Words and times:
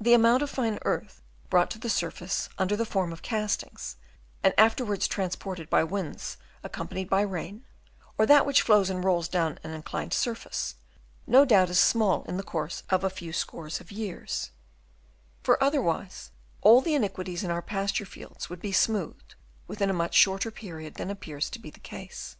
The 0.00 0.14
amount 0.14 0.42
of 0.42 0.48
fine 0.48 0.78
earth 0.80 1.20
brought 1.50 1.70
to 1.72 1.78
the 1.78 1.90
surface 1.90 2.48
under 2.56 2.74
the 2.74 2.86
form 2.86 3.12
of 3.12 3.20
castings, 3.20 3.96
and 4.42 4.54
after 4.56 4.82
wards 4.82 5.06
transported 5.06 5.68
by 5.68 5.80
the 5.82 5.88
winds 5.88 6.38
accompanied 6.62 7.10
by 7.10 7.20
rain, 7.20 7.66
or 8.16 8.24
that 8.24 8.46
which 8.46 8.62
flows 8.62 8.88
and 8.88 9.04
rolls 9.04 9.28
down 9.28 9.58
an 9.62 9.72
inclined 9.72 10.14
surface, 10.14 10.76
no 11.26 11.44
doubt 11.44 11.68
is 11.68 11.78
small 11.78 12.22
in 12.24 12.38
the 12.38 12.42
course 12.42 12.82
of 12.88 13.04
a 13.04 13.10
few 13.10 13.30
scores 13.34 13.78
of 13.78 13.92
years; 13.92 14.52
for 15.42 15.62
otherwise 15.62 16.30
all 16.62 16.80
the 16.80 16.94
inequalities 16.94 17.44
in 17.44 17.50
our 17.50 17.60
pasture 17.60 18.06
fields 18.06 18.48
would 18.48 18.62
be 18.62 18.72
smoothed 18.72 19.34
within 19.66 19.90
a 19.90 19.92
much 19.92 20.14
shorter 20.14 20.50
period 20.50 20.94
than 20.94 21.10
appears 21.10 21.50
to 21.50 21.58
be 21.58 21.68
the 21.68 21.78
case. 21.78 22.36